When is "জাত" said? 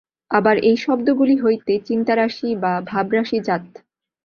3.39-3.65